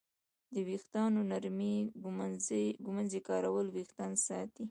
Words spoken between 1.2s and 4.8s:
نرمې ږمنځې کارول وېښتان ساتي.